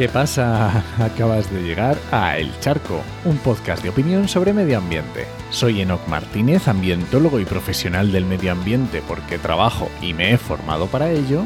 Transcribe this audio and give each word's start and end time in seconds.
¿Qué 0.00 0.08
pasa? 0.08 0.82
Acabas 0.98 1.52
de 1.52 1.62
llegar 1.62 1.98
a 2.10 2.38
El 2.38 2.58
Charco, 2.60 3.02
un 3.26 3.36
podcast 3.36 3.82
de 3.82 3.90
opinión 3.90 4.28
sobre 4.28 4.54
medio 4.54 4.78
ambiente. 4.78 5.26
Soy 5.50 5.82
Enoc 5.82 6.08
Martínez, 6.08 6.68
ambientólogo 6.68 7.38
y 7.38 7.44
profesional 7.44 8.10
del 8.10 8.24
medio 8.24 8.52
ambiente 8.52 9.02
porque 9.06 9.36
trabajo 9.36 9.90
y 10.00 10.14
me 10.14 10.32
he 10.32 10.38
formado 10.38 10.86
para 10.86 11.10
ello. 11.10 11.42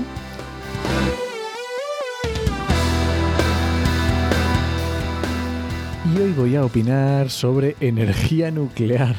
Y 6.14 6.20
hoy 6.20 6.32
voy 6.34 6.54
a 6.54 6.64
opinar 6.64 7.30
sobre 7.30 7.74
energía 7.80 8.52
nuclear. 8.52 9.16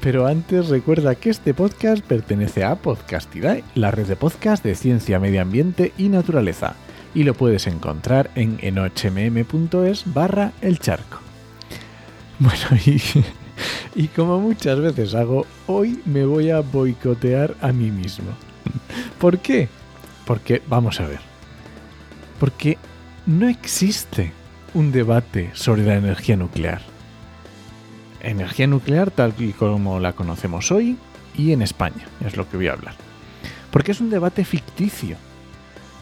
Pero 0.00 0.26
antes 0.26 0.68
recuerda 0.68 1.14
que 1.14 1.30
este 1.30 1.54
podcast 1.54 2.04
pertenece 2.04 2.64
a 2.64 2.74
Podcastidae, 2.74 3.62
la 3.76 3.92
red 3.92 4.08
de 4.08 4.16
podcast 4.16 4.64
de 4.64 4.74
ciencia, 4.74 5.20
medio 5.20 5.40
ambiente 5.42 5.92
y 5.96 6.08
naturaleza 6.08 6.74
y 7.14 7.24
lo 7.24 7.34
puedes 7.34 7.66
encontrar 7.66 8.30
en 8.34 8.58
enochmm.es 8.60 10.12
barra 10.12 10.52
el 10.60 10.78
charco. 10.78 11.18
Bueno, 12.38 12.64
y, 12.86 13.00
y 13.94 14.08
como 14.08 14.40
muchas 14.40 14.80
veces 14.80 15.14
hago, 15.14 15.46
hoy 15.66 16.00
me 16.04 16.24
voy 16.24 16.50
a 16.50 16.60
boicotear 16.60 17.54
a 17.60 17.72
mí 17.72 17.90
mismo. 17.90 18.30
¿Por 19.18 19.38
qué? 19.38 19.68
Porque, 20.26 20.62
vamos 20.66 21.00
a 21.00 21.06
ver, 21.06 21.20
porque 22.38 22.78
no 23.26 23.48
existe 23.48 24.32
un 24.74 24.92
debate 24.92 25.50
sobre 25.54 25.84
la 25.84 25.96
energía 25.96 26.36
nuclear. 26.36 26.80
Energía 28.20 28.66
nuclear 28.66 29.10
tal 29.10 29.34
y 29.38 29.52
como 29.52 29.98
la 29.98 30.12
conocemos 30.12 30.70
hoy 30.70 30.96
y 31.36 31.52
en 31.52 31.62
España, 31.62 32.06
es 32.24 32.36
lo 32.36 32.48
que 32.48 32.56
voy 32.56 32.68
a 32.68 32.72
hablar. 32.72 32.94
Porque 33.70 33.92
es 33.92 34.00
un 34.00 34.10
debate 34.10 34.44
ficticio 34.44 35.16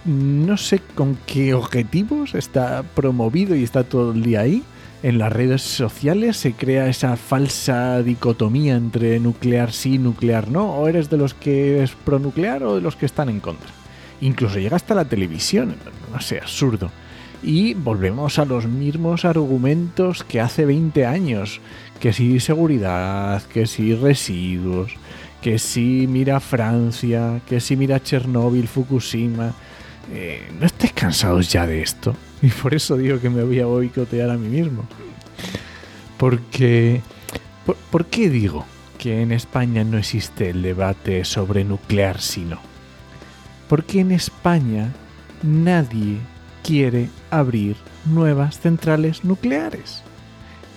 no 0.04 0.56
sé 0.56 0.80
con 0.94 1.16
qué 1.26 1.54
objetivos 1.54 2.34
está 2.34 2.82
promovido 2.94 3.54
y 3.54 3.62
está 3.62 3.84
todo 3.84 4.12
el 4.12 4.22
día 4.22 4.40
ahí. 4.40 4.62
En 5.02 5.18
las 5.18 5.32
redes 5.32 5.62
sociales 5.62 6.36
se 6.36 6.52
crea 6.52 6.88
esa 6.88 7.16
falsa 7.16 8.02
dicotomía 8.02 8.76
entre 8.76 9.18
nuclear 9.18 9.72
sí, 9.72 9.98
nuclear 9.98 10.50
no. 10.50 10.74
O 10.74 10.88
eres 10.88 11.08
de 11.08 11.16
los 11.16 11.32
que 11.34 11.82
es 11.82 11.92
pro 11.92 12.18
nuclear 12.18 12.62
o 12.62 12.74
de 12.74 12.82
los 12.82 12.96
que 12.96 13.06
están 13.06 13.28
en 13.28 13.40
contra. 13.40 13.70
Incluso 14.20 14.58
llega 14.58 14.76
hasta 14.76 14.94
la 14.94 15.06
televisión. 15.06 15.76
No 16.12 16.20
sé, 16.20 16.38
absurdo. 16.38 16.90
Y 17.42 17.72
volvemos 17.72 18.38
a 18.38 18.44
los 18.44 18.66
mismos 18.66 19.24
argumentos 19.24 20.22
que 20.24 20.40
hace 20.40 20.66
20 20.66 21.06
años. 21.06 21.60
Que 21.98 22.12
si 22.12 22.40
seguridad, 22.40 23.42
que 23.44 23.66
si 23.66 23.94
residuos, 23.94 24.92
que 25.40 25.58
si 25.58 26.06
mira 26.06 26.40
Francia, 26.40 27.40
que 27.46 27.60
si 27.60 27.76
mira 27.76 28.02
Chernóbil, 28.02 28.68
Fukushima 28.68 29.54
eh, 30.12 30.48
¿no 30.58 30.66
estáis 30.66 30.92
cansados 30.92 31.50
ya 31.50 31.66
de 31.66 31.82
esto? 31.82 32.16
Y 32.42 32.48
por 32.48 32.72
eso 32.72 32.96
digo 32.96 33.20
que 33.20 33.28
me 33.28 33.44
voy 33.44 33.60
a 33.60 33.66
boicotear 33.66 34.30
a 34.30 34.38
mí 34.38 34.48
mismo. 34.48 34.84
Porque... 36.16 37.02
¿Por, 37.90 38.06
qué 38.06 38.30
digo 38.30 38.64
que 38.98 39.22
en 39.22 39.30
España 39.30 39.84
no 39.84 39.98
existe 39.98 40.50
el 40.50 40.62
debate 40.62 41.24
sobre 41.24 41.64
nuclear 41.64 42.20
sino? 42.20 42.58
Porque 43.68 44.00
en 44.00 44.10
España 44.10 44.92
nadie 45.42 46.18
quiere 46.64 47.10
abrir 47.30 47.76
nuevas 48.06 48.58
centrales 48.58 49.24
nucleares. 49.24 50.02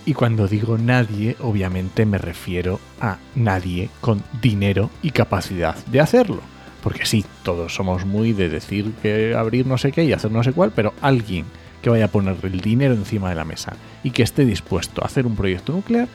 Y 0.06 0.14
cuando 0.14 0.48
digo 0.48 0.78
nadie, 0.78 1.38
obviamente 1.40 2.06
me 2.06 2.18
refiero 2.18 2.80
a 3.00 3.18
nadie 3.36 3.90
con 4.02 4.22
dinero 4.42 4.90
y 5.02 5.12
capacidad 5.12 5.76
de 5.86 6.02
hacerlo. 6.02 6.42
Porque 6.84 7.06
sí, 7.06 7.26
todos 7.44 7.74
somos 7.74 8.06
muy 8.06 8.34
de 8.34 8.50
decir 8.50 8.92
que 9.02 9.34
abrir 9.36 9.66
no 9.66 9.78
sé 9.78 9.94
qué 9.94 10.04
y 10.04 10.12
hacer 10.12 10.32
no 10.32 10.44
sé 10.44 10.52
cuál, 10.52 10.72
pero 10.76 10.94
alguien 11.02 11.46
que 11.82 11.90
vaya 11.90 12.06
a 12.06 12.10
poner 12.10 12.38
el 12.44 12.60
dinero 12.60 12.94
encima 12.94 13.30
de 13.30 13.36
la 13.36 13.46
mesa 13.46 13.74
y 14.04 14.12
que 14.12 14.24
esté 14.24 14.46
dispuesto 14.46 15.02
a 15.02 15.06
hacer 15.06 15.26
un 15.26 15.36
proyecto 15.36 15.72
nuclear, 15.72 16.10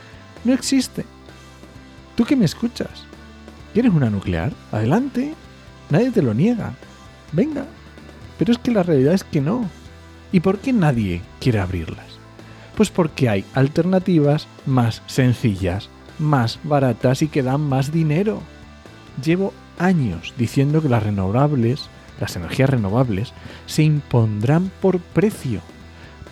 no 0.45 0.53
existe. 0.53 1.05
¿Tú 2.17 2.25
que 2.25 2.37
me 2.37 2.45
escuchas? 2.45 3.05
¿Quieres 3.73 3.93
una 3.93 4.11
nuclear? 4.11 4.53
Adelante. 4.71 5.35
Nadie 5.89 6.11
te 6.11 6.23
lo 6.23 6.35
niega. 6.35 6.75
Venga. 7.33 7.65
Pero 8.39 8.53
es 8.53 8.59
que 8.59 8.71
la 8.71 8.83
realidad 8.83 9.15
es 9.15 9.25
que 9.25 9.41
no. 9.41 9.69
¿Y 10.33 10.41
por 10.41 10.59
qué 10.59 10.73
nadie 10.73 11.23
quiere 11.41 11.61
abrirlas? 11.61 12.19
Pues 12.77 12.91
porque 12.91 13.29
hay 13.29 13.45
alternativas 13.55 14.47
más 14.67 15.03
sencillas, 15.07 15.89
más 16.19 16.59
baratas 16.63 17.23
y 17.23 17.29
que 17.29 17.43
dan 17.43 17.63
más 17.63 17.91
dinero. 17.91 18.43
Llevo 19.23 19.53
años 19.79 20.35
diciendo 20.37 20.83
que 20.83 20.89
las 20.89 21.03
renovables, 21.03 21.89
las 22.21 22.37
energías 22.37 22.71
renovables, 22.71 23.33
se 23.67 23.83
impondrán 23.83 24.71
por 24.81 25.01
precio. 25.01 25.61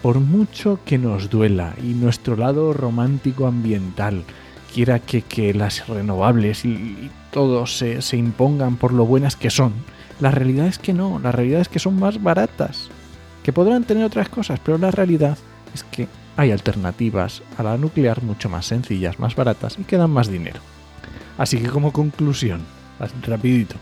Por 0.02 0.20
mucho 0.20 0.78
que 0.84 0.98
nos 0.98 1.30
duela 1.30 1.74
y 1.82 1.94
nuestro 1.94 2.36
lado 2.36 2.72
romántico 2.72 3.46
ambiental 3.46 4.24
quiera 4.72 4.98
que, 4.98 5.54
las 5.54 5.88
renovables 5.88 6.64
y, 6.64 7.10
todo 7.30 7.66
se, 7.66 8.02
se 8.02 8.16
impongan 8.16 8.76
por 8.76 8.92
lo 8.92 9.04
buenas 9.04 9.36
que 9.36 9.50
son, 9.50 9.72
la 10.20 10.30
realidad 10.30 10.66
es 10.66 10.78
que 10.78 10.94
no, 10.94 11.18
la 11.18 11.32
realidad 11.32 11.60
es 11.60 11.68
que 11.68 11.78
son 11.78 11.98
más 11.98 12.22
baratas. 12.22 12.88
Que 13.42 13.52
podrán 13.52 13.84
tener 13.84 14.04
otras 14.04 14.28
cosas, 14.28 14.58
pero 14.64 14.78
la 14.78 14.90
realidad 14.90 15.36
es 15.74 15.84
que 15.84 16.08
hay 16.36 16.50
alternativas 16.50 17.42
a 17.58 17.62
la 17.62 17.76
nuclear 17.76 18.22
mucho 18.22 18.48
más 18.48 18.66
sencillas, 18.66 19.18
más 19.18 19.36
baratas 19.36 19.78
y 19.78 19.84
que 19.84 19.96
dan 19.96 20.10
más 20.10 20.28
dinero. 20.28 20.60
Así 21.38 21.58
que 21.58 21.68
como 21.68 21.92
conclusión, 21.92 22.62
rapidito, 23.22 23.76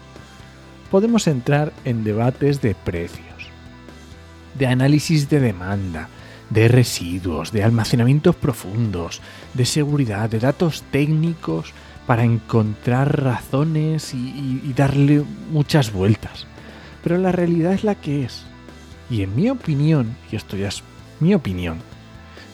podemos 0.91 1.27
entrar 1.27 1.73
en 1.85 2.05
debates 2.05 2.61
de 2.61 2.75
precios, 2.75 3.49
de 4.59 4.67
análisis 4.67 5.29
de 5.29 5.41
demanda, 5.41 6.09
de 6.51 6.69
residuos, 6.69 7.53
de 7.53 7.65
almacenamientos 7.65 8.37
profundos, 8.37 9.21
de 9.55 9.65
seguridad, 9.65 10.31
de 10.31 10.39
datos 10.39 10.83
técnicos 10.91 11.73
para 12.07 12.25
encontrar 12.25 13.23
razones 13.23 14.15
y, 14.15 14.73
darle 14.77 15.25
muchas 15.51 15.93
vueltas. 15.93 16.47
Pero 17.03 17.19
la 17.19 17.33
realidad 17.33 17.73
es 17.73 17.85
la 17.85 17.95
que 17.95 18.25
es. 18.25 18.45
Y 19.11 19.23
en 19.23 19.35
mi 19.35 19.51
opinión, 19.51 20.17
y 20.31 20.37
esto 20.37 20.57
ya 20.57 20.69
es 20.69 20.83
mi 21.21 21.35
opinión, 21.35 21.79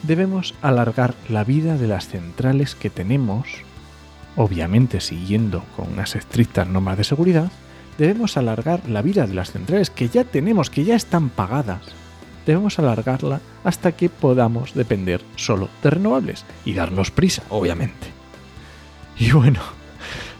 debemos 0.03 0.55
alargar 0.61 1.15
la 1.29 1.43
vida 1.43 1.77
de 1.77 1.87
las 1.87 2.07
centrales 2.07 2.75
que 2.75 2.89
tenemos 2.89 3.45
obviamente 4.35 4.99
siguiendo 5.01 5.63
con 5.75 5.91
unas 5.91 6.15
estrictas 6.15 6.67
normas 6.67 6.97
de 6.97 7.03
seguridad, 7.03 7.51
debemos 7.97 8.37
alargar 8.37 8.87
la 8.89 9.01
vida 9.01 9.27
de 9.27 9.33
las 9.33 9.51
centrales 9.51 9.89
que 9.89 10.09
ya 10.09 10.23
tenemos, 10.23 10.69
que 10.69 10.83
ya 10.83 10.95
están 10.95 11.29
pagadas. 11.29 11.81
Debemos 12.45 12.79
alargarla 12.79 13.39
hasta 13.63 13.91
que 13.91 14.09
podamos 14.09 14.73
depender 14.73 15.21
solo 15.35 15.69
de 15.83 15.91
renovables 15.91 16.45
y 16.65 16.73
darnos 16.73 17.11
prisa, 17.11 17.43
obviamente. 17.49 18.07
Y 19.19 19.31
bueno, 19.31 19.59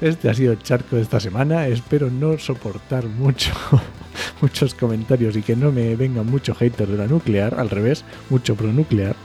este 0.01 0.30
ha 0.30 0.34
sido 0.34 0.53
el 0.53 0.63
charco 0.63 0.96
de 0.96 1.03
esta 1.03 1.19
semana. 1.19 1.68
Espero 1.68 2.09
no 2.09 2.40
soportar 2.40 3.06
mucho, 3.06 3.51
muchos 4.41 4.74
comentarios 4.74 5.35
y 5.35 5.44
que 5.44 5.56
no 5.56 5.72
me 5.72 5.96
vengan 5.96 6.25
mucho 6.25 6.56
haters 6.56 6.90
de 6.90 6.97
la 6.97 7.06
nuclear, 7.06 7.59
al 7.59 7.69
revés, 7.69 8.03
mucho 8.31 8.56
pro 8.56 8.74
nuclear. 8.74 9.16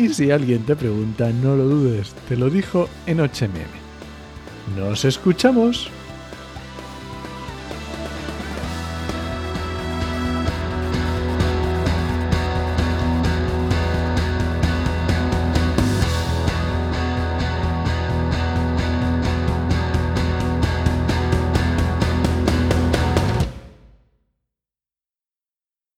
Y 0.00 0.08
si 0.14 0.30
alguien 0.30 0.62
te 0.62 0.74
pregunta, 0.76 1.30
no 1.30 1.54
lo 1.56 1.64
dudes, 1.64 2.14
te 2.26 2.34
lo 2.34 2.48
dijo 2.48 2.88
en 3.04 3.18
HMM. 3.18 4.78
Nos 4.78 5.04
escuchamos. 5.04 5.90